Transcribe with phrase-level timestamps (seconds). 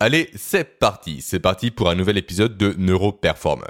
[0.00, 3.64] Allez, c'est parti, c'est parti pour un nouvel épisode de Neuroperformer.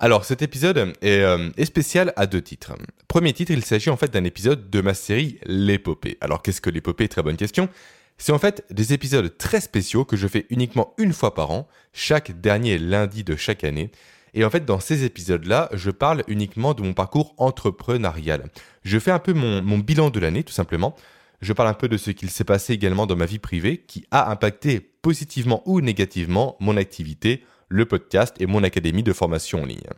[0.00, 2.72] Alors cet épisode est, euh, est, spécial à deux titres.
[3.06, 6.18] Premier titre, il s'agit en fait d'un épisode de ma série L'épopée.
[6.20, 7.06] Alors qu'est-ce que l'épopée?
[7.06, 7.68] Très bonne question.
[8.16, 11.68] C'est en fait des épisodes très spéciaux que je fais uniquement une fois par an,
[11.92, 13.92] chaque dernier lundi de chaque année.
[14.34, 18.50] Et en fait, dans ces épisodes-là, je parle uniquement de mon parcours entrepreneurial.
[18.82, 20.96] Je fais un peu mon, mon bilan de l'année, tout simplement.
[21.40, 24.04] Je parle un peu de ce qu'il s'est passé également dans ma vie privée qui
[24.10, 29.64] a impacté positivement ou négativement mon activité, le podcast et mon académie de formation en
[29.64, 29.88] ligne.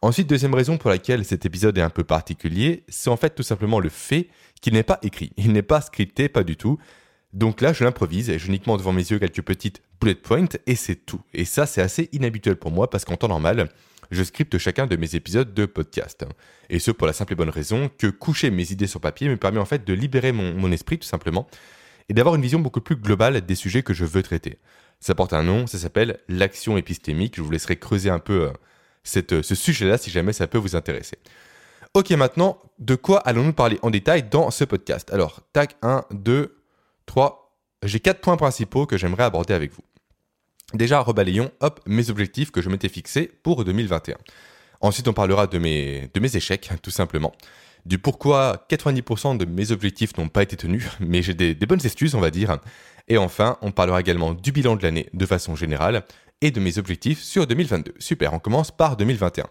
[0.00, 3.42] Ensuite, deuxième raison pour laquelle cet épisode est un peu particulier, c'est en fait tout
[3.42, 4.28] simplement le fait
[4.62, 6.78] qu'il n'est pas écrit, il n'est pas scripté, pas du tout.
[7.34, 10.76] Donc là, je l'improvise et j'ai uniquement devant mes yeux quelques petites bullet points et
[10.76, 11.20] c'est tout.
[11.34, 13.68] Et ça, c'est assez inhabituel pour moi parce qu'en temps normal,
[14.10, 16.24] je scripte chacun de mes épisodes de podcast.
[16.70, 19.36] Et ce pour la simple et bonne raison que coucher mes idées sur papier me
[19.36, 21.46] permet en fait de libérer mon, esprit tout simplement
[22.08, 24.58] et d'avoir une vision beaucoup plus globale des sujets que je veux traiter.
[25.00, 27.36] Ça porte un nom, ça s'appelle l'action épistémique.
[27.36, 28.52] Je vous laisserai creuser un peu euh,
[29.04, 31.18] cette, ce sujet-là si jamais ça peut vous intéresser.
[31.94, 35.10] Ok, maintenant, de quoi allons-nous parler en détail dans ce podcast?
[35.12, 36.62] Alors, tac, 1, 2,
[37.06, 37.56] 3.
[37.84, 39.82] J'ai quatre points principaux que j'aimerais aborder avec vous.
[40.74, 44.16] Déjà, rebalayons, hop, mes objectifs que je m'étais fixés pour 2021.
[44.80, 47.32] Ensuite, on parlera de mes, de mes échecs, tout simplement.
[47.88, 52.14] Du pourquoi 90% de mes objectifs n'ont pas été tenus, mais j'ai des, bonnes excuses,
[52.14, 52.58] on va dire.
[53.08, 56.04] Et enfin, on parlera également du bilan de l'année de façon générale
[56.42, 57.94] et de mes objectifs sur 2022.
[57.98, 59.46] Super, on commence par 2021.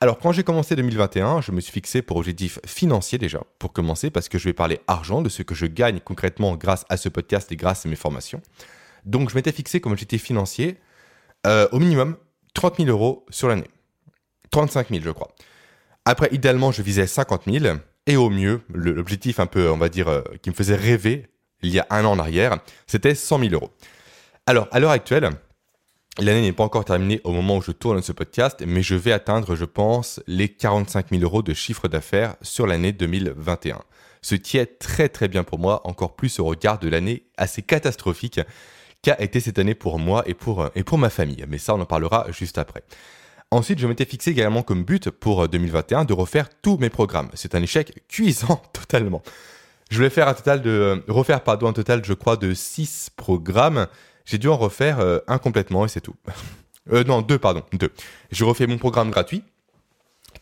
[0.00, 4.10] Alors quand j'ai commencé 2021, je me suis fixé pour objectif financier déjà, pour commencer,
[4.10, 7.10] parce que je vais parler argent, de ce que je gagne concrètement grâce à ce
[7.10, 8.40] podcast et grâce à mes formations.
[9.04, 10.78] Donc je m'étais fixé comme objectif financier
[11.46, 12.16] euh, au minimum
[12.54, 13.68] 30 000 euros sur l'année.
[14.52, 15.28] 35 000 je crois.
[16.04, 17.76] Après, idéalement, je visais 50 000.
[18.06, 21.26] Et au mieux, l'objectif un peu, on va dire, euh, qui me faisait rêver
[21.62, 23.70] il y a un an en arrière, c'était 100 000 euros.
[24.46, 25.30] Alors, à l'heure actuelle,
[26.18, 29.12] l'année n'est pas encore terminée au moment où je tourne ce podcast, mais je vais
[29.12, 33.80] atteindre, je pense, les 45 000 euros de chiffre d'affaires sur l'année 2021.
[34.20, 37.62] Ce qui est très très bien pour moi, encore plus au regard de l'année assez
[37.62, 38.40] catastrophique
[39.02, 41.44] qu'a été cette année pour moi et pour, et pour ma famille.
[41.48, 42.84] Mais ça, on en parlera juste après.
[43.54, 47.28] Ensuite, je m'étais fixé également comme but pour 2021 de refaire tous mes programmes.
[47.34, 49.22] C'est un échec cuisant totalement.
[49.90, 53.86] Je voulais faire un total de refaire pardon un total je crois de 6 programmes.
[54.24, 56.16] J'ai dû en refaire euh, un complètement et c'est tout.
[56.92, 57.92] euh, non, deux pardon, deux.
[58.32, 59.44] Je refais mon programme gratuit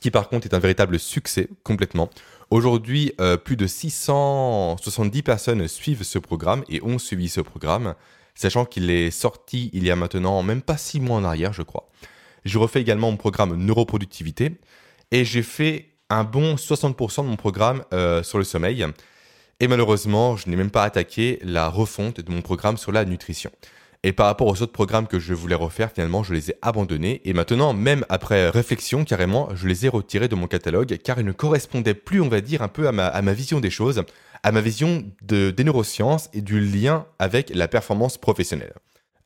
[0.00, 2.08] qui par contre est un véritable succès complètement.
[2.48, 7.94] Aujourd'hui, euh, plus de 670 personnes suivent ce programme et ont suivi ce programme
[8.34, 11.60] sachant qu'il est sorti il y a maintenant même pas six mois en arrière, je
[11.60, 11.90] crois.
[12.44, 14.58] Je refais également mon programme neuroproductivité
[15.10, 18.86] et j'ai fait un bon 60% de mon programme euh, sur le sommeil.
[19.60, 23.50] Et malheureusement, je n'ai même pas attaqué la refonte de mon programme sur la nutrition.
[24.04, 27.20] Et par rapport aux autres programmes que je voulais refaire, finalement, je les ai abandonnés.
[27.24, 31.24] Et maintenant, même après réflexion, carrément, je les ai retirés de mon catalogue car ils
[31.24, 34.02] ne correspondaient plus, on va dire, un peu à ma, vision des choses
[34.42, 38.72] à ma vision de, des neurosciences et du lien avec la performance professionnelle.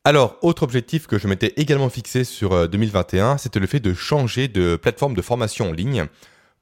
[0.07, 3.93] Alors, autre objectif que je m'étais également fixé sur 2021, euh, c'était le fait de
[3.93, 6.07] changer de plateforme de formation en ligne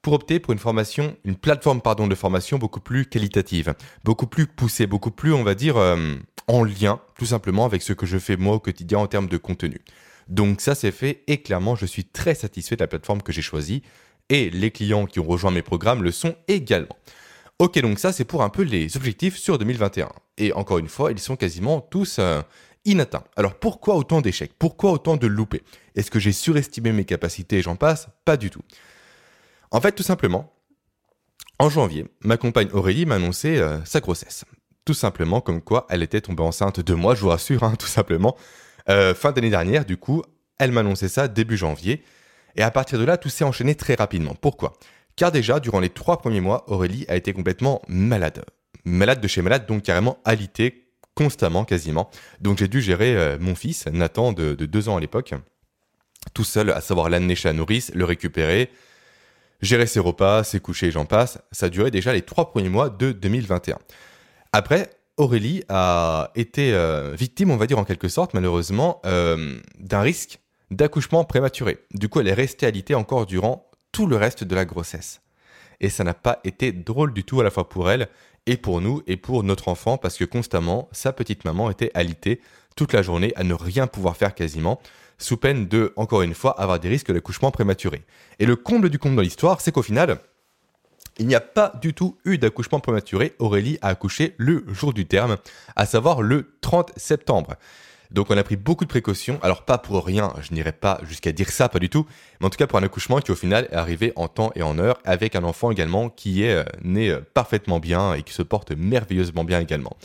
[0.01, 4.47] pour opter pour une formation, une plateforme pardon de formation beaucoup plus qualitative, beaucoup plus
[4.47, 6.15] poussée, beaucoup plus, on va dire, euh,
[6.49, 9.37] en lien tout simplement avec ce que je fais moi au quotidien en termes de
[9.37, 9.83] contenu.
[10.27, 13.43] Donc ça c'est fait et clairement je suis très satisfait de la plateforme que j'ai
[13.43, 13.83] choisie
[14.31, 16.97] et les clients qui ont rejoint mes programmes le sont également.
[17.59, 20.09] Ok, donc ça c'est pour un peu les objectifs sur 2021.
[20.39, 22.41] Et encore une fois, ils sont quasiment tous euh,
[22.85, 23.25] inatteints.
[23.37, 24.53] Alors pourquoi autant d'échecs?
[24.59, 25.63] Pourquoi autant de loupés?
[25.95, 28.09] Est-ce que j'ai surestimé mes capacités et j'en passe?
[28.25, 28.63] Pas du tout.
[29.71, 30.53] En fait, tout simplement,
[31.59, 34.45] en janvier, ma compagne Aurélie m'a annoncé euh, sa grossesse.
[34.85, 37.87] Tout simplement comme quoi elle était tombée enceinte de moi, je vous rassure, hein, tout
[37.87, 38.37] simplement.
[38.89, 40.23] Euh, fin d'année dernière, du coup,
[40.59, 42.05] elle m'a annoncé ça début janvier.
[42.57, 44.35] Et à partir de là, tout s'est enchaîné très rapidement.
[44.35, 44.75] Pourquoi?
[45.17, 48.45] Car déjà, durant les trois premiers mois, Aurélie a été complètement malade.
[48.85, 50.84] Malade de chez malade, donc carrément alité,
[51.15, 52.11] constamment quasiment.
[52.41, 55.35] Donc j'ai dû gérer euh, mon fils, Nathan, de, deux ans à l'époque,
[56.33, 58.71] tout seul, à savoir l'amener chez la nourrice, le récupérer,
[59.61, 61.39] gérer ses repas, ses couchers, j'en passe.
[61.53, 63.79] Ça duré déjà les trois premiers mois de 2021.
[64.53, 70.01] Après, Aurélie a été euh, victime, on va dire en quelque sorte, malheureusement, euh, d'un
[70.01, 70.41] risque
[70.71, 71.79] d'accouchement prématuré.
[71.93, 75.21] Du coup, elle est restée alitée encore durant tout le reste de la grossesse.
[75.81, 78.09] Et ça n'a pas été drôle du tout à la fois pour elle
[78.47, 82.41] et pour nous et pour notre enfant parce que constamment, sa petite maman était alitée
[82.77, 84.81] toute la journée à ne rien pouvoir faire quasiment,
[85.19, 88.03] sous peine de, encore une fois, avoir des risques d'accouchement prématuré.
[88.39, 90.19] Et le comble du comble dans l'histoire, c'est qu'au final,
[91.19, 93.35] il n'y a pas du tout eu d'accouchement prématuré.
[93.39, 95.37] Aurélie a accouché le jour du terme,
[95.77, 97.55] à savoir le 30 septembre.
[98.15, 101.33] Donc on a pris beaucoup de précautions, alors pas pour rien, je n'irai pas jusqu'à
[101.33, 102.07] dire ça, pas du tout,
[102.41, 104.63] mais en tout cas pour un accouchement qui au final est arrivé en temps et
[104.63, 108.33] en heure, avec un enfant également qui est euh, né euh, parfaitement bien et qui
[108.33, 109.97] se porte merveilleusement bien également.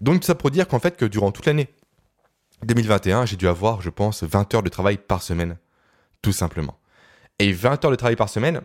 [0.00, 1.68] Donc tout ça pour dire qu'en fait que durant toute l'année
[2.64, 5.56] 2021, j'ai dû avoir, je pense, 20 heures de travail par semaine,
[6.22, 6.80] tout simplement.
[7.38, 8.62] Et 20 heures de travail par semaine,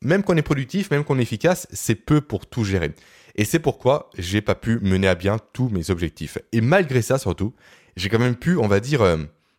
[0.00, 2.92] même qu'on est productif, même qu'on est efficace, c'est peu pour tout gérer.
[3.34, 6.38] Et c'est pourquoi j'ai pas pu mener à bien tous mes objectifs.
[6.52, 7.54] Et malgré ça, surtout,
[7.96, 9.18] j'ai quand même pu, on va dire, euh,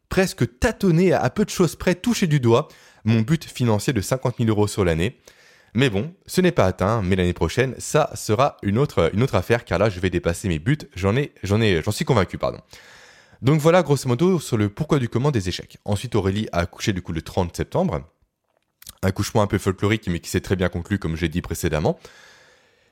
[0.10, 2.68] presque tâtonner à, peu de choses près, toucher du doigt
[3.06, 5.18] mon but financier de 50 000 euros sur l'année.
[5.74, 9.36] Mais bon, ce n'est pas atteint, mais l'année prochaine, ça sera une autre, une autre
[9.36, 12.38] affaire, car là, je vais dépasser mes buts, j'en ai, j'en ai, j'en suis convaincu,
[12.38, 12.60] pardon.
[13.42, 15.78] Donc voilà, grosso modo, sur le pourquoi du comment des échecs.
[15.84, 18.02] Ensuite, Aurélie a accouché du coup le 30 septembre.
[19.02, 22.00] Accouchement un peu folklorique, mais qui s'est très bien conclu, comme j'ai dit précédemment.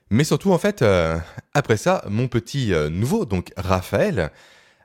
[0.09, 1.17] Mais surtout, en fait, euh,
[1.53, 4.31] après ça, mon petit euh, nouveau, donc Raphaël,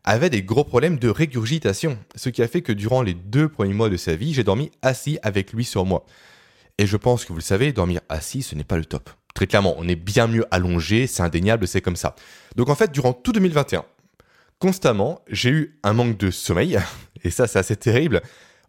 [0.06, 3.74] avait des gros problèmes de régurgitation, ce qui a fait que durant les deux premiers
[3.74, 6.06] mois de sa vie, j'ai dormi assis avec lui sur moi.
[6.78, 9.10] Et je pense que vous le savez, dormir assis, ce n'est pas le top.
[9.34, 12.14] Très clairement, on est bien mieux allongé, c'est indéniable, c'est comme ça.
[12.54, 13.84] Donc en fait, durant tout 2021,
[14.60, 16.78] constamment, j'ai eu un manque de sommeil,
[17.24, 18.22] et ça c'est assez terrible,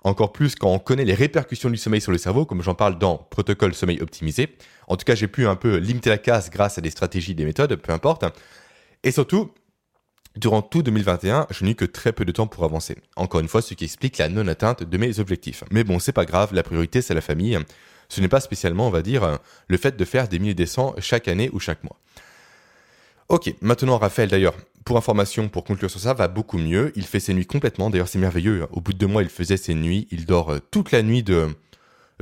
[0.03, 2.97] encore plus quand on connaît les répercussions du sommeil sur le cerveau, comme j'en parle
[2.97, 4.57] dans Protocole Sommeil Optimisé.
[4.87, 7.45] En tout cas, j'ai pu un peu limiter la casse grâce à des stratégies, des
[7.45, 8.25] méthodes, peu importe.
[9.03, 9.51] Et surtout,
[10.37, 12.97] Durant tout 2021, je n'ai eu que très peu de temps pour avancer.
[13.15, 15.63] Encore une fois, ce qui explique la non-atteinte de mes objectifs.
[15.71, 17.57] Mais bon, c'est pas grave, la priorité c'est la famille.
[18.07, 20.93] Ce n'est pas spécialement, on va dire, le fait de faire des milliers des cents
[20.99, 21.97] chaque année ou chaque mois.
[23.29, 24.53] Ok, maintenant Raphaël d'ailleurs,
[24.85, 26.93] pour information, pour conclure sur ça, va beaucoup mieux.
[26.95, 28.67] Il fait ses nuits complètement, d'ailleurs c'est merveilleux.
[28.71, 31.23] Au bout de deux mois, il faisait ses nuits, il dort euh, toute la nuit
[31.23, 31.47] de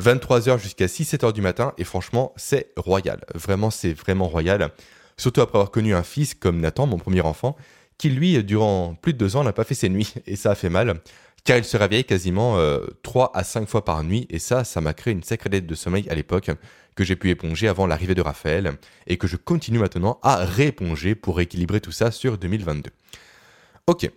[0.01, 3.23] 23h jusqu'à 6-7h du matin, et franchement, c'est royal.
[3.35, 4.71] Vraiment, c'est vraiment royal.
[5.17, 7.55] Surtout après avoir connu un fils comme Nathan, mon premier enfant,
[7.97, 10.55] qui lui, durant plus de deux ans, n'a pas fait ses nuits, et ça a
[10.55, 11.01] fait mal,
[11.43, 14.81] car il se réveillait quasiment euh, trois à cinq fois par nuit, et ça, ça
[14.81, 16.51] m'a créé une sacrée dette de sommeil à l'époque,
[16.95, 18.77] que j'ai pu éponger avant l'arrivée de Raphaël,
[19.07, 22.89] et que je continue maintenant à rééponger pour équilibrer tout ça sur 2022.
[23.87, 24.09] Ok.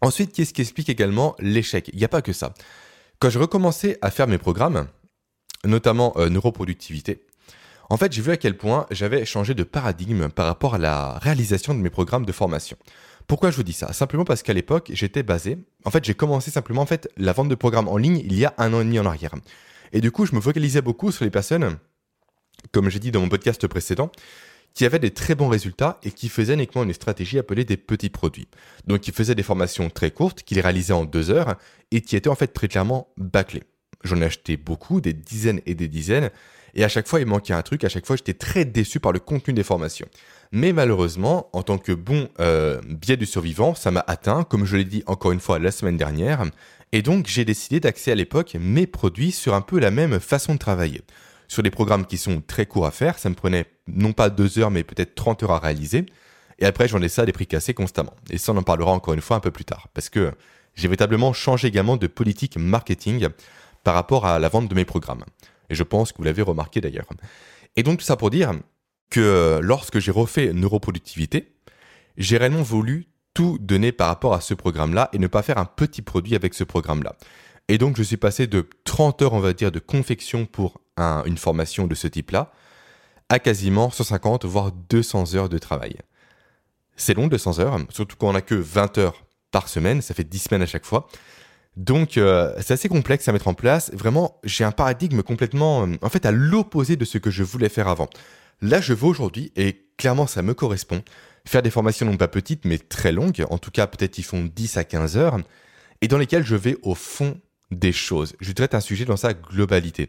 [0.00, 1.90] Ensuite, qu'est-ce qui explique également l'échec?
[1.92, 2.54] Il n'y a pas que ça.
[3.18, 4.88] Quand je recommençais à faire mes programmes,
[5.64, 7.24] notamment euh, neuroproductivité,
[7.92, 11.18] en fait, j'ai vu à quel point j'avais changé de paradigme par rapport à la
[11.18, 12.78] réalisation de mes programmes de formation.
[13.26, 13.92] Pourquoi je vous dis ça?
[13.92, 15.58] Simplement parce qu'à l'époque, j'étais basé.
[15.84, 18.46] En fait, j'ai commencé simplement en fait la vente de programmes en ligne il y
[18.46, 19.34] a un an et demi en arrière.
[19.92, 21.76] Et du coup, je me focalisais beaucoup sur les personnes,
[22.72, 24.10] comme j'ai dit dans mon podcast précédent,
[24.72, 28.08] qui avaient des très bons résultats et qui faisaient uniquement une stratégie appelée des petits
[28.08, 28.48] produits.
[28.86, 31.56] Donc, qui faisaient des formations très courtes, qui les réalisaient en deux heures
[31.90, 33.64] et qui étaient en fait très clairement bâclées.
[34.02, 36.30] J'en ai acheté beaucoup, des dizaines et des dizaines,
[36.74, 37.84] et à chaque fois, il manquait un truc.
[37.84, 40.06] À chaque fois, j'étais très déçu par le contenu des formations.
[40.52, 44.76] Mais malheureusement, en tant que bon euh, biais du survivant, ça m'a atteint, comme je
[44.76, 46.44] l'ai dit encore une fois la semaine dernière.
[46.92, 50.54] Et donc, j'ai décidé d'axer à l'époque mes produits sur un peu la même façon
[50.54, 51.02] de travailler.
[51.48, 54.58] Sur des programmes qui sont très courts à faire, ça me prenait non pas deux
[54.58, 56.06] heures, mais peut-être 30 heures à réaliser.
[56.58, 58.14] Et après, j'en ai ça à des prix cassés constamment.
[58.30, 59.88] Et ça, on en parlera encore une fois un peu plus tard.
[59.94, 60.32] Parce que
[60.74, 63.28] j'ai véritablement changé également de politique marketing
[63.84, 65.24] par rapport à la vente de mes programmes.
[65.72, 67.06] Et je pense que vous l'avez remarqué d'ailleurs.
[67.76, 68.52] Et donc tout ça pour dire
[69.10, 71.56] que lorsque j'ai refait neuroproductivité,
[72.18, 75.64] j'ai réellement voulu tout donner par rapport à ce programme-là et ne pas faire un
[75.64, 77.16] petit produit avec ce programme-là.
[77.68, 81.38] Et donc je suis passé de 30 heures, on va dire, de confection pour une
[81.38, 82.52] formation de ce type-là,
[83.30, 85.96] à quasiment 150, voire 200 heures de travail.
[86.96, 90.24] C'est long, 200 heures, surtout quand on n'a que 20 heures par semaine, ça fait
[90.24, 91.08] 10 semaines à chaque fois.
[91.76, 93.90] Donc euh, c'est assez complexe à mettre en place.
[93.94, 97.68] Vraiment, j'ai un paradigme complètement, euh, en fait, à l'opposé de ce que je voulais
[97.68, 98.08] faire avant.
[98.60, 101.02] Là, je veux aujourd'hui, et clairement ça me correspond,
[101.46, 104.44] faire des formations non pas petites, mais très longues, en tout cas peut-être ils font
[104.44, 105.38] 10 à 15 heures,
[106.00, 107.40] et dans lesquelles je vais au fond
[107.72, 108.34] des choses.
[108.40, 110.08] Je traite un sujet dans sa globalité.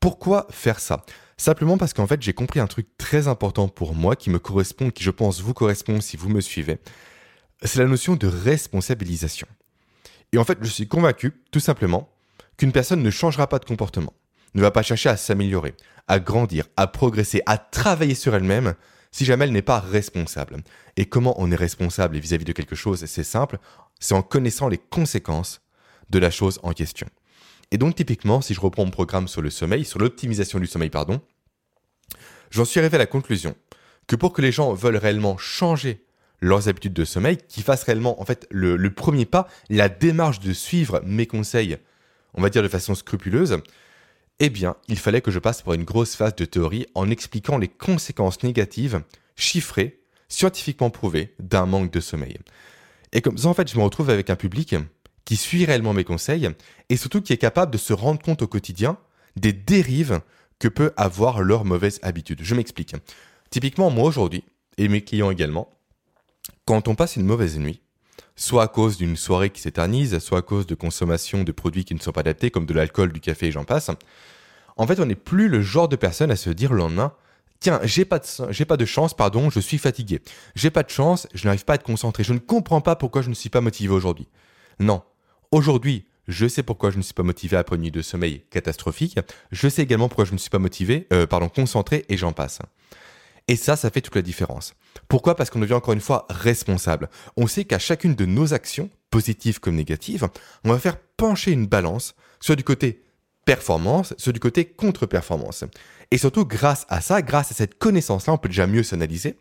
[0.00, 1.04] Pourquoi faire ça?
[1.36, 4.90] Simplement parce qu'en fait j'ai compris un truc très important pour moi qui me correspond,
[4.90, 6.78] qui je pense vous correspond si vous me suivez.
[7.62, 9.46] C'est la notion de responsabilisation.
[10.32, 12.08] Et en fait, je suis convaincu, tout simplement,
[12.56, 14.14] qu'une personne ne changera pas de comportement,
[14.54, 15.74] ne va pas chercher à s'améliorer,
[16.08, 18.74] à grandir, à progresser, à travailler sur elle-même,
[19.10, 20.62] si jamais elle n'est pas responsable.
[20.96, 23.58] Et comment on est responsable vis-à-vis de quelque chose C'est simple,
[24.00, 25.60] c'est en connaissant les conséquences
[26.08, 27.08] de la chose en question.
[27.70, 30.90] Et donc typiquement, si je reprends mon programme sur le sommeil, sur l'optimisation du sommeil,
[30.90, 31.20] pardon,
[32.50, 33.54] j'en suis arrivé à la conclusion
[34.06, 36.04] que pour que les gens veulent réellement changer
[36.42, 40.52] leurs habitudes de sommeil, qui fassent réellement en fait le, premier pas, la démarche de
[40.52, 41.78] suivre mes conseils,
[42.34, 43.58] on va dire de façon scrupuleuse,
[44.40, 47.58] eh bien, il fallait que je passe par une grosse phase de théorie en expliquant
[47.58, 49.02] les conséquences négatives,
[49.36, 52.38] chiffrées, scientifiquement prouvées, d'un manque de sommeil.
[53.12, 54.74] Et comme ça, en fait, je me retrouve avec un public
[55.24, 56.48] qui suit réellement mes conseils
[56.88, 58.98] et surtout qui est capable de se rendre compte au quotidien
[59.36, 60.20] des dérives
[60.58, 62.40] que peut avoir leur mauvaise habitude.
[62.42, 62.96] Je m'explique.
[63.50, 64.44] Typiquement, moi aujourd'hui,
[64.78, 65.68] et mes clients également,
[66.64, 67.80] quand on passe une mauvaise nuit,
[68.36, 71.94] soit à cause d'une soirée qui s'éternise, soit à cause de consommation de produits qui
[71.94, 73.90] ne sont pas adaptés, comme de l'alcool, du café et j'en passe,
[74.76, 77.12] en fait, on n'est plus le genre de personne à se dire le lendemain,
[77.60, 80.20] tiens, j'ai pas de, pas de chance, pardon, je suis fatigué.
[80.54, 82.24] J'ai pas de chance, je n'arrive pas à être concentré.
[82.24, 84.28] Je ne comprends pas pourquoi je ne suis pas motivé aujourd'hui.
[84.80, 85.02] Non.
[85.50, 89.18] Aujourd'hui, je sais pourquoi je ne suis pas motivé après une nuit de sommeil catastrophique.
[89.50, 92.60] Je sais également pourquoi je ne suis pas motivé, euh, pardon, concentré et j'en passe.
[93.48, 94.74] Et ça, ça fait toute la différence.
[95.08, 95.36] Pourquoi?
[95.36, 97.08] Parce qu'on devient encore une fois responsable.
[97.36, 100.28] On sait qu'à chacune de nos actions, positives comme négatives,
[100.64, 103.02] on va faire pencher une balance, soit du côté
[103.44, 105.64] performance, soit du côté contre-performance.
[106.10, 109.36] Et surtout, grâce à ça, grâce à cette connaissance-là, on peut déjà mieux s'analyser,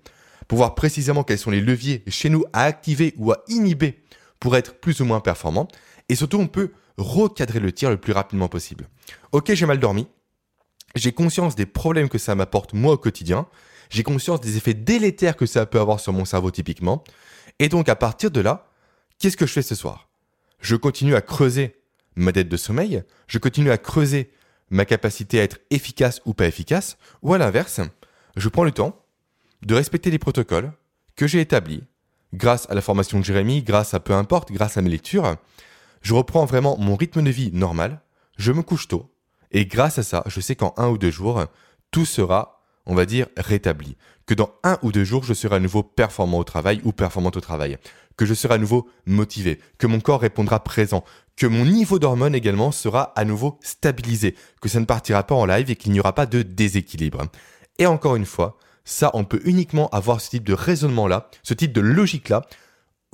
[0.47, 4.03] pour voir précisément quels sont les leviers chez nous à activer ou à inhiber
[4.39, 5.67] pour être plus ou moins performant.
[6.09, 8.87] Et surtout, on peut recadrer le tir le plus rapidement possible.
[9.31, 10.07] Ok, j'ai mal dormi.
[10.95, 13.47] J'ai conscience des problèmes que ça m'apporte moi au quotidien.
[13.91, 17.03] J'ai conscience des effets délétères que ça peut avoir sur mon cerveau typiquement.
[17.59, 18.69] Et donc, à partir de là,
[19.19, 20.09] qu'est-ce que je fais ce soir?
[20.61, 21.75] Je continue à creuser
[22.15, 24.31] ma dette de sommeil, je continue à creuser
[24.69, 27.81] ma capacité à être efficace ou pas efficace, ou à l'inverse,
[28.37, 29.03] je prends le temps
[29.61, 30.71] de respecter les protocoles
[31.17, 31.83] que j'ai établis
[32.33, 35.35] grâce à la formation de Jérémy, grâce à peu importe, grâce à mes lectures.
[36.01, 38.01] Je reprends vraiment mon rythme de vie normal,
[38.37, 39.13] je me couche tôt,
[39.51, 41.43] et grâce à ça, je sais qu'en un ou deux jours,
[41.91, 43.97] tout sera, on va dire, rétabli.
[44.25, 47.37] Que dans un ou deux jours, je serai à nouveau performant au travail ou performante
[47.37, 47.77] au travail.
[48.17, 49.59] Que je serai à nouveau motivé.
[49.77, 51.03] Que mon corps répondra présent
[51.41, 55.45] que mon niveau d'hormones également sera à nouveau stabilisé, que ça ne partira pas en
[55.45, 57.23] live et qu'il n'y aura pas de déséquilibre.
[57.79, 61.73] Et encore une fois, ça, on peut uniquement avoir ce type de raisonnement-là, ce type
[61.73, 62.43] de logique-là,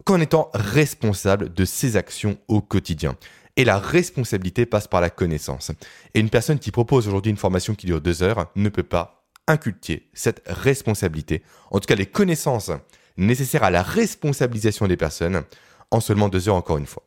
[0.03, 3.15] qu'en étant responsable de ses actions au quotidien.
[3.55, 5.71] Et la responsabilité passe par la connaissance.
[6.13, 9.16] Et une personne qui propose aujourd'hui une formation qui dure deux heures ne peut pas
[9.47, 12.71] inculquer cette responsabilité, en tout cas les connaissances
[13.17, 15.43] nécessaires à la responsabilisation des personnes,
[15.91, 17.03] en seulement deux heures encore une fois.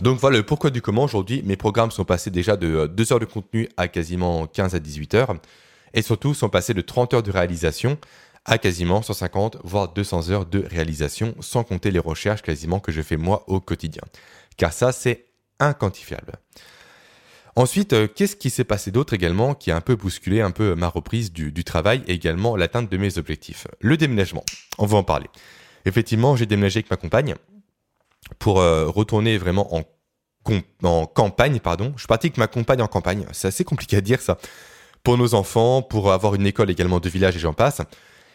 [0.00, 1.04] Donc voilà le pourquoi du comment.
[1.04, 4.74] Aujourd'hui, mes programmes sont passés déjà de 2 euh, heures de contenu à quasiment 15
[4.74, 5.34] à 18 heures.
[5.94, 7.98] Et surtout, sont passés de 30 heures de réalisation
[8.44, 13.02] à quasiment 150, voire 200 heures de réalisation, sans compter les recherches quasiment que je
[13.02, 14.02] fais moi au quotidien.
[14.56, 15.26] Car ça, c'est
[15.58, 16.34] inquantifiable.
[17.58, 20.76] Ensuite, euh, qu'est-ce qui s'est passé d'autre également qui a un peu bousculé un peu
[20.76, 23.66] ma reprise du, travail et également l'atteinte de mes objectifs?
[23.80, 24.44] Le déménagement.
[24.78, 25.26] On va en parler.
[25.84, 27.34] Effectivement, j'ai déménagé avec ma compagne
[28.38, 29.82] pour euh, retourner vraiment en,
[31.06, 31.94] campagne, pardon.
[31.96, 33.26] Je pratique ma compagne en campagne.
[33.32, 34.38] C'est assez compliqué à dire ça.
[35.02, 37.82] Pour nos enfants, pour avoir une école également de village et j'en passe.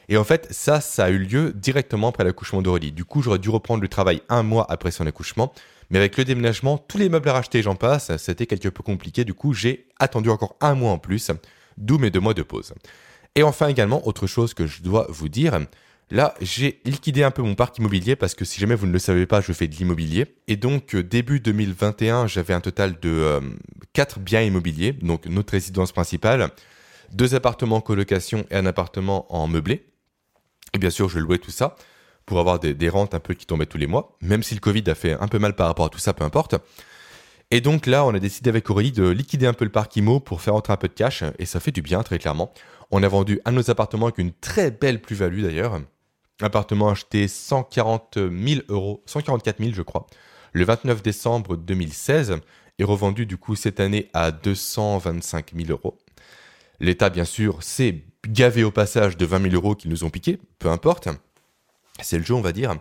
[0.09, 2.91] Et en fait, ça, ça a eu lieu directement après l'accouchement d'Aurélie.
[2.91, 5.53] Du coup, j'aurais dû reprendre le travail un mois après son accouchement.
[5.93, 9.25] Mais avec le déménagement, tous les meubles à racheter, j'en passe, c'était quelque peu compliqué.
[9.25, 11.29] Du coup, j'ai attendu encore un mois en plus,
[11.77, 12.73] d'où mes deux mois de pause.
[13.35, 15.59] Et enfin également, autre chose que je dois vous dire,
[16.11, 18.99] Là, j'ai liquidé un peu mon parc immobilier parce que si jamais vous ne le
[18.99, 20.35] savez pas, je fais de l'immobilier.
[20.47, 23.39] Et donc, euh, début 2021, j'avais un total de
[23.93, 26.49] 4 euh, biens immobiliers, donc notre résidence principale,
[27.13, 29.87] deux appartements en colocation et un appartement en meublé.
[30.73, 31.77] Et bien sûr, je louais tout ça
[32.25, 34.83] pour avoir des, rentes un peu qui tombaient tous les mois, même si le Covid
[34.87, 36.55] a fait un peu mal par rapport à tout ça, peu importe.
[37.51, 40.19] Et donc là, on a décidé avec Aurélie de liquider un peu le parc IMO
[40.19, 42.53] pour faire entrer un peu de cash, et ça fait du bien, très clairement.
[42.91, 45.81] On a vendu un de nos appartements avec une très belle plus-value d'ailleurs.
[46.41, 50.07] Appartement acheté 140 000 euros, 144 000 je crois,
[50.51, 52.39] le 29 décembre 2016
[52.79, 55.97] et revendu du coup cette année à 225 000 euros.
[56.79, 60.39] L'État bien sûr s'est gavé au passage de 20 000 euros qu'ils nous ont piqué,
[60.59, 61.09] peu importe.
[62.01, 62.75] C'est le jeu on va dire,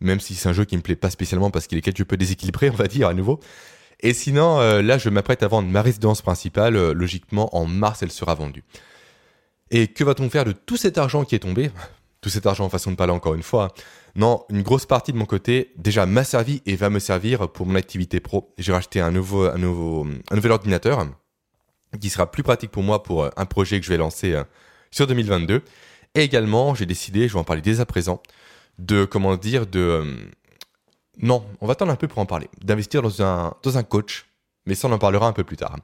[0.00, 2.16] même si c'est un jeu qui me plaît pas spécialement parce qu'il est quelque peu
[2.16, 3.40] déséquilibré on va dire à nouveau.
[4.00, 8.02] Et sinon euh, là je m'apprête à vendre ma résidence principale, euh, logiquement en mars
[8.02, 8.64] elle sera vendue.
[9.70, 11.70] Et que va-t-on faire de tout cet argent qui est tombé?
[12.22, 13.72] Tout cet argent en façon de parler encore une fois.
[14.14, 17.64] Non, une grosse partie de mon côté déjà m'a servi et va me servir pour
[17.64, 18.52] mon activité pro.
[18.58, 19.58] J'ai racheté un un
[20.36, 21.06] nouvel ordinateur
[21.98, 24.38] qui sera plus pratique pour moi pour euh, un projet que je vais lancer
[24.90, 25.62] sur 2022.
[26.14, 28.20] Et également, j'ai décidé, je vais en parler dès à présent,
[28.78, 30.16] de comment dire, de euh,
[31.18, 34.26] non, on va attendre un peu pour en parler, d'investir dans un dans un coach
[34.66, 35.76] mais ça on en parlera un peu plus tard.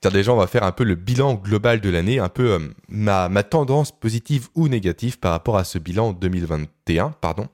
[0.00, 2.58] Car déjà on va faire un peu le bilan global de l'année, un peu euh,
[2.88, 7.48] ma, ma, tendance positive ou négative par rapport à ce bilan 2021, pardon.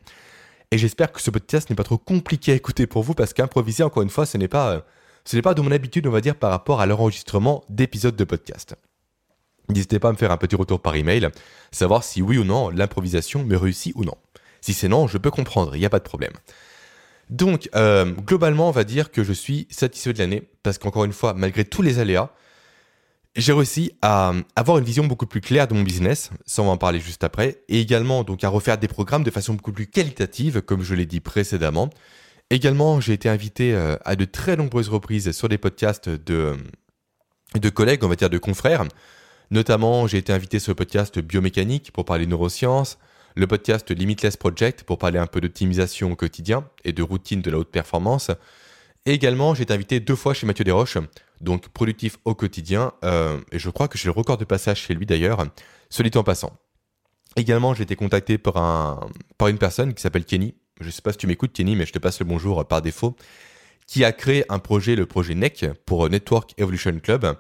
[0.71, 3.83] Et j'espère que ce podcast n'est pas trop compliqué à écouter pour vous parce qu'improviser
[3.83, 4.81] encore une fois ce n'est pas euh,
[5.25, 8.25] ce n'est pas de mon habitude on va dire par rapport à l'enregistrement d'épisodes de
[8.25, 8.77] podcast.
[9.71, 11.29] N'hésitez pas à me faire un petit retour par email,
[11.71, 14.17] savoir si oui ou non l'improvisation me réussit ou non.
[14.61, 16.33] Si c'est non, je peux comprendre, il n'y a pas de problème.
[17.31, 21.13] Donc, euh, globalement, on va dire que je suis satisfait de l'année, parce qu'encore une
[21.13, 22.31] fois, malgré tous les aléas,
[23.37, 26.73] j'ai réussi à avoir une vision beaucoup plus claire de mon business, ça on va
[26.73, 29.87] en parler juste après, et également donc à refaire des programmes de façon beaucoup plus
[29.87, 31.91] qualitative, comme je l'ai dit précédemment.
[32.51, 36.57] Également, j'ai été invité euh, à de très nombreuses reprises sur des podcasts de,
[37.55, 38.85] de collègues, on va dire de confrères.
[39.53, 42.99] Notamment, j'ai été invité sur le podcast Biomécanique pour parler neurosciences,
[43.35, 47.51] le podcast Limitless Project pour parler un peu d'optimisation au quotidien et de routine de
[47.51, 48.31] la haute performance.
[49.07, 50.99] Et également, j'ai été invité deux fois chez Mathieu Desroches,
[51.41, 54.95] donc productif au quotidien, euh, et je crois que j'ai le record de passage chez
[54.95, 55.45] lui d'ailleurs,
[55.89, 56.57] solide en passant.
[57.35, 60.55] Également, j'ai été contacté par, par une personne qui s'appelle Kenny.
[60.81, 62.83] Je ne sais pas si tu m'écoutes, Kenny, mais je te passe le bonjour par
[62.83, 63.17] défaut.
[63.89, 67.37] Qui a créé un projet, le projet NEC, pour Network Evolution Club,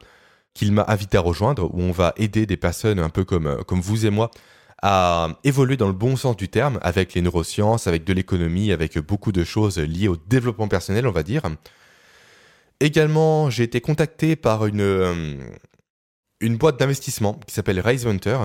[0.54, 3.80] qu'il m'a invité à rejoindre, où on va aider des personnes un peu comme, comme
[3.80, 4.30] vous et moi
[4.82, 8.98] à évoluer dans le bon sens du terme, avec les neurosciences, avec de l'économie, avec
[8.98, 11.42] beaucoup de choses liées au développement personnel, on va dire.
[12.80, 15.36] Également, j'ai été contacté par une, euh,
[16.42, 18.38] boîte d'investissement qui s'appelle Raise Hunter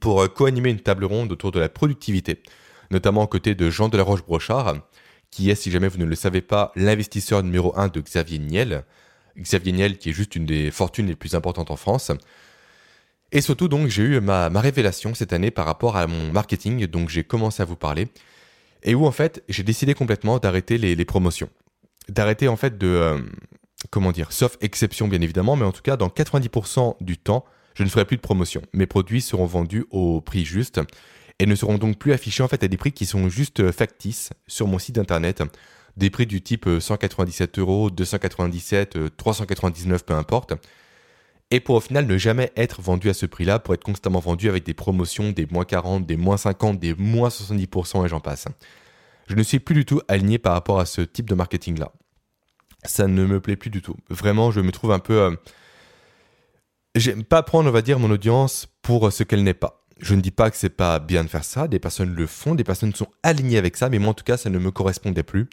[0.00, 2.42] pour euh, co-animer une table ronde autour de la productivité,
[2.90, 4.76] notamment aux côtés de Jean Delaroche-Brochard,
[5.30, 8.84] qui est, si jamais vous ne le savez pas, l'investisseur numéro 1 de Xavier Niel.
[9.38, 12.12] Xavier Niel, qui est juste une des fortunes les plus importantes en France.
[13.32, 17.08] Et surtout, donc, j'ai eu ma, révélation cette année par rapport à mon marketing, donc
[17.08, 18.08] j'ai commencé à vous parler,
[18.82, 21.50] et où en fait, j'ai décidé complètement d'arrêter les, promotions.
[22.08, 22.86] D'arrêter en fait de.
[22.86, 23.18] Euh,
[23.90, 27.82] comment dire Sauf exception, bien évidemment, mais en tout cas, dans 90% du temps, je
[27.82, 28.62] ne ferai plus de promotion.
[28.72, 30.80] Mes produits seront vendus au prix juste
[31.38, 33.72] et ne seront donc plus affichés en fait à des prix qui sont juste euh,
[33.72, 35.42] factices sur mon site internet.
[35.96, 40.54] Des prix du type 197 euh, euros, 297, 399, peu importe
[41.50, 44.48] et pour au final ne jamais être vendu à ce prix-là, pour être constamment vendu
[44.48, 48.46] avec des promotions des moins 40, des moins 50, des moins 70% et j'en passe.
[49.28, 51.92] Je ne suis plus du tout aligné par rapport à ce type de marketing-là.
[52.84, 53.96] Ça ne me plaît plus du tout.
[54.08, 55.20] Vraiment, je me trouve un peu...
[55.20, 55.36] Euh,
[56.94, 59.84] j'aime pas prendre, on va dire, mon audience pour ce qu'elle n'est pas.
[59.98, 62.54] Je ne dis pas que c'est pas bien de faire ça, des personnes le font,
[62.54, 65.22] des personnes sont alignées avec ça, mais moi en tout cas, ça ne me correspondait
[65.22, 65.48] plus.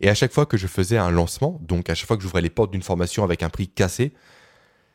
[0.00, 2.42] Et à chaque fois que je faisais un lancement, donc à chaque fois que j'ouvrais
[2.42, 4.12] les portes d'une formation avec un prix cassé,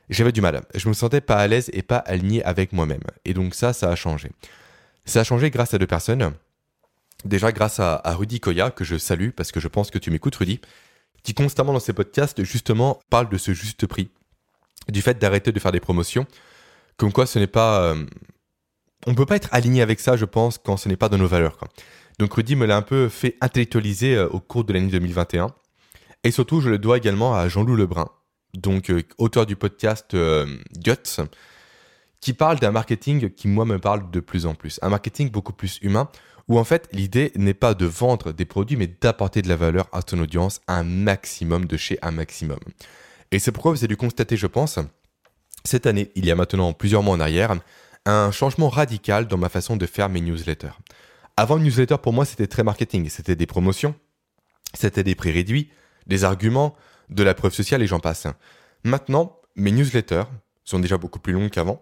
[0.09, 0.61] j'avais du mal.
[0.73, 3.03] Je me sentais pas à l'aise et pas aligné avec moi-même.
[3.25, 4.31] Et donc ça, ça a changé.
[5.05, 6.33] Ça a changé grâce à deux personnes.
[7.25, 10.35] Déjà grâce à, Rudy Koya, que je salue parce que je pense que tu m'écoutes
[10.35, 10.61] Rudy,
[11.23, 14.09] qui constamment dans ses podcasts justement parle de ce juste prix,
[14.87, 16.25] du fait d'arrêter de faire des promotions,
[16.97, 17.81] comme quoi ce n'est pas...
[17.81, 18.05] Euh,
[19.07, 21.27] on peut pas être aligné avec ça, je pense, quand ce n'est pas dans nos
[21.27, 21.57] valeurs.
[22.19, 25.47] Donc Rudy me l'a un peu fait intellectualiser euh, au cours de l'année 2021.
[26.25, 28.09] Et surtout, je le dois également à Jean-Loup Lebrun,
[28.53, 31.21] donc euh, auteur du podcast euh, Guts,
[32.19, 34.79] qui parle d'un marketing qui, moi, me parle de plus en plus.
[34.81, 36.09] Un marketing beaucoup plus humain,
[36.49, 39.87] où en fait, l'idée n'est pas de vendre des produits, mais d'apporter de la valeur
[39.93, 42.59] à ton audience, un maximum de chez un maximum.
[43.31, 44.77] Et c'est pourquoi vous avez dû constater, je pense,
[45.63, 47.55] cette année, il y a maintenant plusieurs mois en arrière,
[48.05, 50.75] un changement radical dans ma façon de faire mes newsletters.
[51.39, 53.07] Avant, une newsletter, pour moi, c'était très marketing.
[53.07, 53.95] C'était des promotions,
[54.73, 55.71] c'était des prix réduits,
[56.05, 56.75] des arguments,
[57.09, 58.27] de la preuve sociale et j'en passe.
[58.83, 60.25] Maintenant, mes newsletters
[60.65, 61.81] sont déjà beaucoup plus longues qu'avant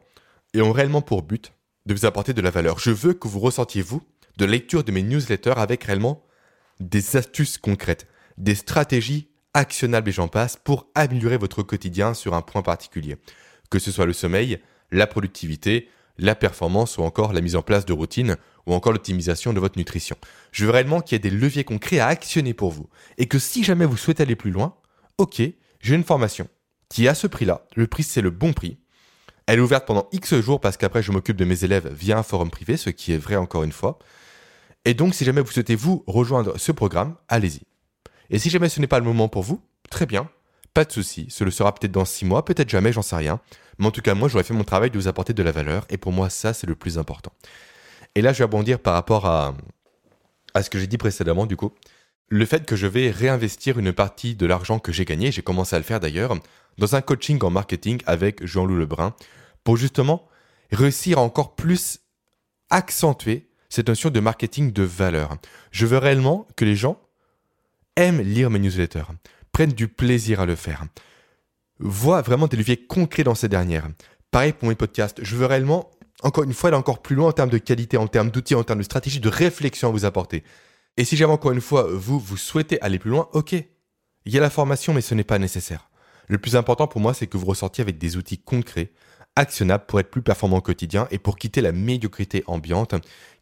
[0.53, 1.53] et ont réellement pour but
[1.87, 2.77] de vous apporter de la valeur.
[2.77, 4.03] Je veux que vous ressentiez, vous,
[4.37, 6.23] de lecture de mes newsletters avec réellement
[6.79, 8.05] des astuces concrètes,
[8.37, 13.17] des stratégies actionnables et j'en passe pour améliorer votre quotidien sur un point particulier.
[13.71, 14.59] Que ce soit le sommeil,
[14.91, 19.53] la productivité, la performance ou encore la mise en place de routines ou encore l'optimisation
[19.53, 20.17] de votre nutrition.
[20.51, 23.39] Je veux réellement qu'il y ait des leviers concrets à actionner pour vous et que
[23.39, 24.75] si jamais vous souhaitez aller plus loin,
[25.17, 25.41] ok,
[25.79, 26.47] j'ai une formation
[26.89, 27.65] qui est à ce prix-là.
[27.75, 28.77] Le prix, c'est le bon prix.
[29.45, 32.23] Elle est ouverte pendant X jours parce qu'après, je m'occupe de mes élèves via un
[32.23, 33.99] forum privé, ce qui est vrai encore une fois.
[34.85, 37.61] Et donc, si jamais vous souhaitez vous rejoindre ce programme, allez-y.
[38.29, 40.29] Et si jamais ce n'est pas le moment pour vous, très bien,
[40.77, 41.25] pas de souci.
[41.29, 43.39] Ce le sera peut-être dans 6 mois, peut-être jamais, j'en sais rien.
[43.79, 45.87] Mais en tout cas, moi, j'aurais fait mon travail de vous apporter de la valeur.
[45.89, 47.31] Et pour moi, ça, c'est le plus important.
[48.13, 49.55] Et là, je vais rebondir par rapport à,
[50.53, 51.71] à ce que j'ai dit précédemment, du coup
[52.29, 55.75] le fait que je vais réinvestir une partie de l'argent que j'ai gagné, j'ai commencé
[55.75, 56.35] à le faire d'ailleurs,
[56.77, 59.15] dans un coaching en marketing avec Jean-Loup Lebrun,
[59.63, 60.27] pour justement
[60.71, 61.99] réussir à encore plus
[62.69, 65.37] accentuer cette notion de marketing de valeur.
[65.71, 66.99] Je veux réellement que les gens
[67.95, 69.07] aiment lire mes newsletters,
[69.57, 70.85] prennent du plaisir à le faire,
[71.79, 73.87] voient vraiment des leviers concrets dans ces dernières.
[74.29, 75.89] Pareil pour mes podcasts, je veux réellement,
[76.21, 78.63] encore une fois, aller encore plus loin en termes de qualité, en termes d'outils, en
[78.63, 80.43] termes de stratégie, de réflexion à vous apporter.
[80.95, 83.53] Et si jamais encore une fois, vous, vous souhaitez aller plus loin, ok.
[83.53, 85.89] Il y a la formation, mais ce n'est pas nécessaire.
[86.27, 88.91] Le plus important pour moi, c'est que vous ressortiez avec des outils concrets,
[89.35, 92.93] actionnables pour être plus performants au quotidien et pour quitter la médiocrité ambiante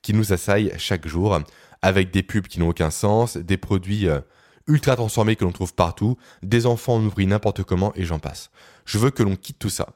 [0.01, 1.37] qui nous assaille chaque jour,
[1.81, 4.21] avec des pubs qui n'ont aucun sens, des produits euh,
[4.67, 8.49] ultra transformés que l'on trouve partout, des enfants nourris n'importe comment et j'en passe.
[8.85, 9.89] Je veux que l'on quitte tout ça.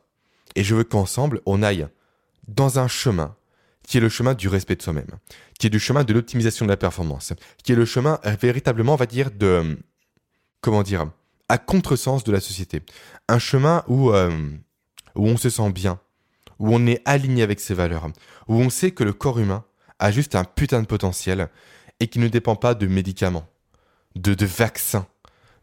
[0.55, 1.87] Et je veux qu'ensemble, on aille
[2.47, 3.35] dans un chemin
[3.83, 5.09] qui est le chemin du respect de soi-même,
[5.57, 8.97] qui est du chemin de l'optimisation de la performance, qui est le chemin véritablement, on
[8.97, 9.77] va dire, de...
[10.61, 11.09] Comment dire
[11.47, 12.81] À contresens de la société.
[13.27, 14.29] Un chemin où, euh,
[15.15, 15.99] où on se sent bien,
[16.59, 18.09] où on est aligné avec ses valeurs,
[18.47, 19.63] où on sait que le corps humain
[19.97, 21.49] a juste un putain de potentiel
[21.99, 23.47] et qui ne dépend pas de médicaments,
[24.15, 25.07] de, de vaccins,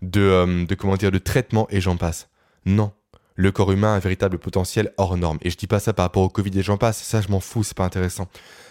[0.02, 2.28] de, euh, de, comment dire, de traitements et j'en passe.
[2.64, 2.92] Non.
[3.34, 5.38] Le corps humain a un véritable potentiel hors norme.
[5.42, 7.40] Et je dis pas ça par rapport au Covid et j'en passe, ça je m'en
[7.40, 8.28] fous, c'est pas intéressant.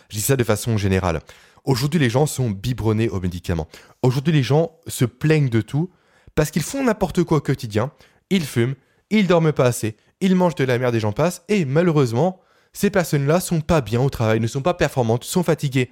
[0.10, 1.22] Je dis ça de façon générale.
[1.66, 3.68] Aujourd'hui, les gens sont biberonnés aux médicaments.
[4.02, 5.90] Aujourd'hui, les gens se plaignent de tout
[6.36, 7.92] parce qu'ils font n'importe quoi au quotidien.
[8.30, 8.76] Ils fument,
[9.10, 11.44] ils dorment pas assez, ils mangent de la merde et j'en passe.
[11.48, 12.42] Et malheureusement,
[12.74, 15.92] ces personnes-là sont pas bien au travail, ne sont pas performantes, sont fatiguées.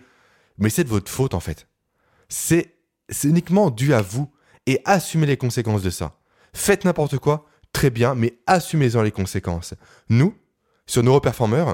[0.57, 1.67] Mais c'est de votre faute en fait.
[2.29, 2.75] C'est
[3.23, 4.31] uniquement dû à vous
[4.65, 6.15] et assumez les conséquences de ça.
[6.53, 9.73] Faites n'importe quoi, très bien, mais assumez-en les conséquences.
[10.09, 10.35] Nous,
[10.85, 11.65] sur Neuroperformer,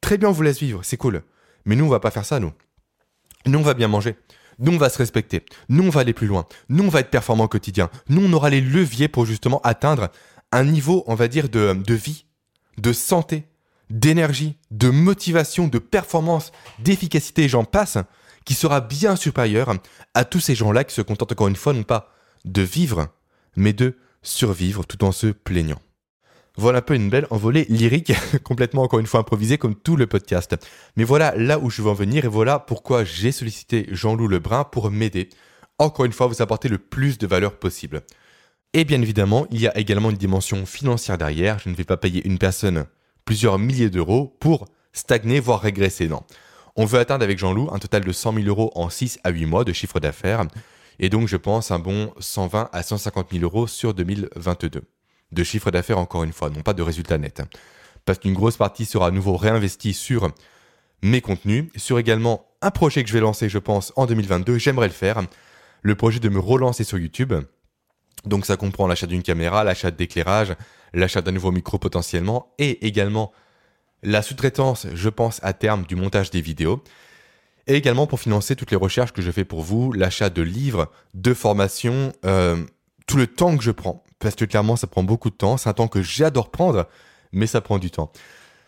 [0.00, 1.22] très bien on vous laisse vivre, c'est cool.
[1.64, 2.52] Mais nous, on va pas faire ça, nous.
[3.46, 4.16] Nous, on va bien manger.
[4.58, 5.44] Nous, on va se respecter.
[5.68, 6.46] Nous, on va aller plus loin.
[6.68, 7.90] Nous, on va être performant au quotidien.
[8.08, 10.10] Nous, on aura les leviers pour justement atteindre
[10.52, 12.26] un niveau, on va dire, de, de vie,
[12.78, 13.48] de santé,
[13.90, 17.98] d'énergie, de motivation, de performance, d'efficacité, j'en passe,
[18.44, 19.72] qui sera bien supérieur
[20.14, 22.10] à tous ces gens-là qui se contentent encore une fois non pas
[22.44, 23.08] de vivre,
[23.56, 25.80] mais de survivre tout en se plaignant.
[26.56, 28.12] Voilà un peu une belle envolée lyrique,
[28.44, 30.56] complètement encore une fois improvisée comme tout le podcast.
[30.96, 34.64] Mais voilà là où je veux en venir et voilà pourquoi j'ai sollicité Jean-Loup Lebrun
[34.64, 35.30] pour m'aider,
[35.78, 38.02] encore une fois, vous apporter le plus de valeur possible.
[38.72, 41.58] Et bien évidemment, il y a également une dimension financière derrière.
[41.58, 42.86] Je ne vais pas payer une personne
[43.24, 46.08] plusieurs milliers d'euros pour stagner, voire régresser.
[46.08, 46.22] Non.
[46.76, 49.46] On veut atteindre avec Jean-Loup un total de 100 000 euros en 6 à 8
[49.46, 50.44] mois de chiffre d'affaires.
[50.98, 54.82] Et donc, je pense un bon 120 à 150 000 euros sur 2022.
[55.30, 57.42] De chiffre d'affaires, encore une fois, non pas de résultats nets.
[58.04, 60.30] Parce qu'une grosse partie sera à nouveau réinvestie sur
[61.02, 64.58] mes contenus, sur également un projet que je vais lancer, je pense, en 2022.
[64.58, 65.22] J'aimerais le faire.
[65.82, 67.34] Le projet de me relancer sur YouTube.
[68.24, 70.56] Donc, ça comprend l'achat d'une caméra, l'achat d'éclairage,
[70.92, 73.32] l'achat d'un nouveau micro potentiellement, et également
[74.04, 76.82] la sous-traitance, je pense, à terme du montage des vidéos
[77.66, 80.90] et également pour financer toutes les recherches que je fais pour vous, l'achat de livres,
[81.14, 82.62] de formations, euh,
[83.06, 85.68] tout le temps que je prends, parce que clairement ça prend beaucoup de temps, c'est
[85.68, 86.86] un temps que j'adore prendre,
[87.32, 88.12] mais ça prend du temps.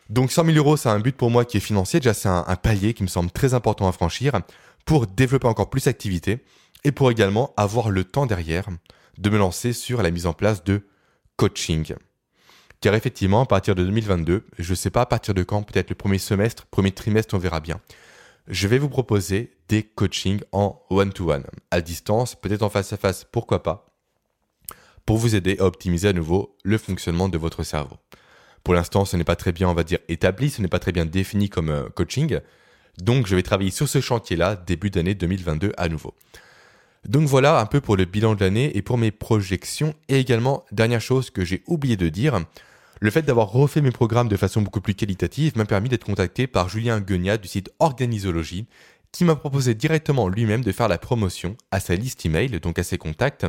[0.09, 2.45] Donc 100 000 euros, c'est un but pour moi qui est financier, déjà c'est un,
[2.57, 4.41] palier qui me semble très important à franchir
[4.85, 6.45] pour développer encore plus d'activités
[6.85, 8.69] et pour également avoir le temps derrière
[9.19, 10.87] de me lancer sur la mise en place de
[11.37, 11.95] coaching.
[12.81, 15.91] Car effectivement, à partir de 2022, je ne sais pas à partir de quand, peut-être
[15.91, 17.81] le premier semestre, premier trimestre, on verra bien
[18.49, 23.87] je vais vous proposer des coachings en one-to-one, à distance, peut-être en face-à-face, pourquoi pas,
[25.05, 27.97] pour vous aider à optimiser à nouveau le fonctionnement de votre cerveau.
[28.63, 30.93] Pour l'instant, ce n'est pas très bien, on va dire, établi, ce n'est pas très
[30.93, 32.41] bien défini comme euh, coaching,
[32.99, 36.15] donc je vais travailler sur ce chantier-là début d'année 2022 à nouveau.
[37.09, 39.95] Donc voilà un peu pour le bilan de l'année et pour mes projections.
[40.09, 42.41] Et également, dernière chose que j'ai oublié de dire,
[43.01, 46.47] le fait d'avoir refait mes programmes de façon beaucoup plus qualitative m'a permis d'être contacté
[46.47, 48.67] par Julien Guegnat du site Organisologie,
[49.13, 52.83] qui m'a proposé directement lui-même de faire la promotion à sa liste email, donc à
[52.83, 53.47] ses contacts,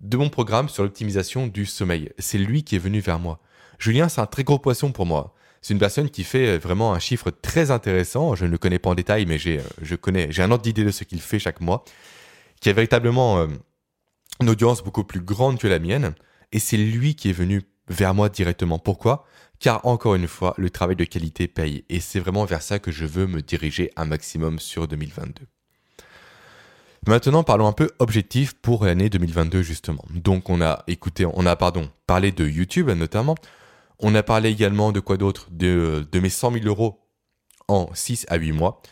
[0.00, 2.10] de mon programme sur l'optimisation du sommeil.
[2.18, 3.40] C'est lui qui est venu vers moi.
[3.78, 5.34] Julien, c'est un très gros poisson pour moi.
[5.60, 8.34] C'est une personne qui fait vraiment un chiffre très intéressant.
[8.34, 10.90] Je ne le connais pas en détail, mais j'ai, euh, j'ai un ordre d'idée de
[10.90, 11.84] ce qu'il fait chaque mois,
[12.62, 13.48] qui a véritablement euh,
[14.40, 16.14] une audience beaucoup plus grande que la mienne.
[16.52, 18.78] Et c'est lui qui est venu vers moi directement.
[18.78, 19.26] Pourquoi?
[19.58, 21.84] Car encore une fois, le travail de qualité paye.
[21.88, 25.44] Et c'est vraiment vers ça que je veux me diriger un maximum sur 2022.
[27.08, 30.04] Maintenant, parlons un peu objectif pour l'année 2022 justement.
[30.10, 33.34] Donc on a écouté, on a pardon, parlé de YouTube notamment.
[33.98, 35.48] On a parlé également de quoi d'autre?
[35.50, 37.00] De, de mes 100 000 euros
[37.66, 38.82] en 6 à 8 mois.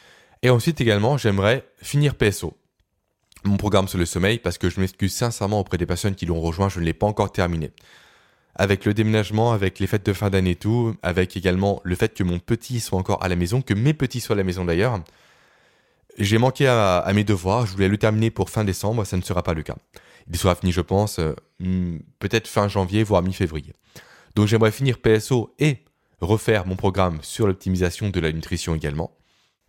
[0.43, 2.57] Et ensuite également, j'aimerais finir PSO,
[3.45, 6.41] mon programme sur le sommeil, parce que je m'excuse sincèrement auprès des personnes qui l'ont
[6.41, 7.73] rejoint, je ne l'ai pas encore terminé
[8.55, 12.15] avec le déménagement, avec les fêtes de fin d'année et tout, avec également le fait
[12.15, 14.65] que mon petit soit encore à la maison, que mes petits soient à la maison
[14.65, 15.01] d'ailleurs,
[16.19, 19.43] j'ai manqué à, mes devoirs, je voulais le terminer pour fin décembre, ça ne sera
[19.43, 19.77] pas le cas.
[20.31, 23.73] Il sera fini, je pense, euh, hmm, peut-être fin janvier, voire mi-février.
[24.37, 25.79] Donc j'aimerais finir PSO et
[26.21, 29.11] refaire mon programme sur l'optimisation de la nutrition également.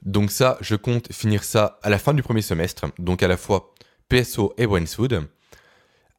[0.01, 3.37] Donc ça, je compte finir ça à la fin du premier semestre, donc à la
[3.37, 3.73] fois
[4.09, 5.27] PSO et Food.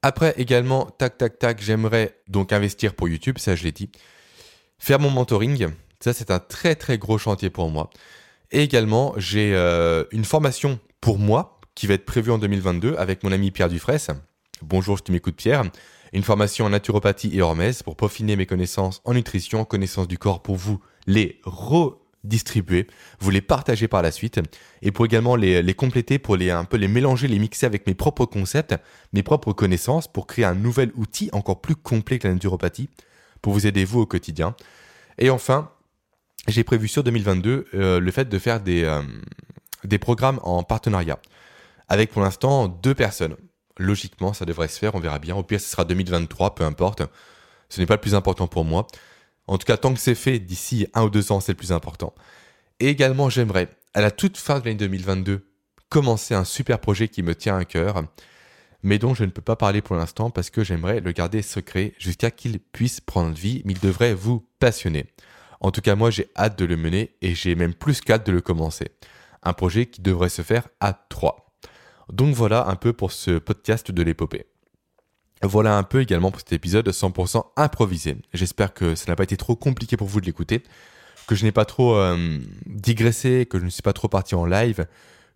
[0.02, 3.90] Après également, tac tac tac, j'aimerais donc investir pour YouTube, ça je l'ai dit.
[4.78, 5.68] faire mon mentoring.
[6.00, 7.88] Ça, c'est un très très gros chantier pour moi.
[8.50, 13.22] Et également, j'ai euh, une formation pour moi qui va être prévue en 2022 avec
[13.22, 14.20] mon ami Pierre Dufresne.
[14.62, 15.62] Bonjour, je te m'écoute Pierre.
[16.12, 20.42] Une formation en naturopathie et hormèse pour peaufiner mes connaissances en nutrition, connaissances du corps
[20.42, 21.40] pour vous les
[22.24, 22.86] redistribuer,
[23.20, 24.40] vous les partager par la suite
[24.80, 27.94] et pour également les, compléter, pour les un peu les mélanger, les mixer avec mes
[27.94, 28.74] propres concepts,
[29.12, 32.88] mes propres connaissances pour créer un nouvel outil encore plus complet que la naturopathie
[33.40, 34.54] pour vous aider vous au quotidien.
[35.18, 35.70] Et enfin,
[36.48, 39.02] j'ai prévu sur 2022 euh, le fait de faire des, euh,
[39.84, 41.18] des programmes en partenariat
[41.88, 43.36] avec pour l'instant deux personnes.
[43.78, 45.34] Logiquement, ça devrait se faire, on verra bien.
[45.36, 47.02] Au pire, ce sera 2023, peu importe.
[47.68, 48.86] Ce n'est pas le plus important pour moi.
[49.46, 51.72] En tout cas, tant que c'est fait, d'ici un ou deux ans, c'est le plus
[51.72, 52.14] important.
[52.80, 55.46] Et également, j'aimerais, à la toute fin de l'année 2022,
[55.88, 58.04] commencer un super projet qui me tient à cœur,
[58.82, 61.92] mais dont je ne peux pas parler pour l'instant parce que j'aimerais le garder secret
[61.98, 65.06] jusqu'à qu'il puisse prendre vie, mais il devrait vous passionner.
[65.60, 68.32] En tout cas, moi, j'ai hâte de le mener et j'ai même plus qu'hâte de
[68.32, 68.88] le commencer.
[69.42, 71.54] Un projet qui devrait se faire à trois.
[72.12, 74.46] Donc voilà un peu pour ce podcast de l'épopée.
[75.42, 78.16] Voilà un peu également pour cet épisode 100% improvisé.
[78.32, 80.62] J'espère que ça n'a pas été trop compliqué pour vous de l'écouter,
[81.26, 84.46] que je n'ai pas trop euh, digressé, que je ne suis pas trop parti en
[84.46, 84.86] live,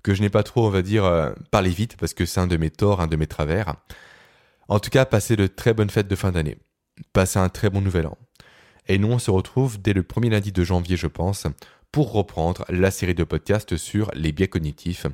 [0.05, 2.47] que je n'ai pas trop, on va dire, euh, parlé vite, parce que c'est un
[2.47, 3.75] de mes torts, un de mes travers.
[4.69, 6.59] En tout cas, passez de très bonnes fêtes de fin d'année.
[7.12, 8.16] Passez un très bon nouvel an.
[8.87, 11.49] Et nous, on se retrouve dès le premier lundi de janvier, je pense,
[11.90, 15.07] pour reprendre la série de podcasts sur les biais cognitifs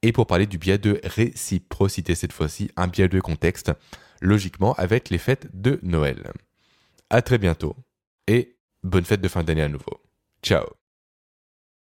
[0.00, 3.72] et pour parler du biais de réciprocité cette fois-ci, un biais de contexte,
[4.20, 6.32] logiquement avec les fêtes de Noël.
[7.10, 7.76] À très bientôt
[8.26, 10.02] et bonne fête de fin d'année à nouveau.
[10.42, 10.77] Ciao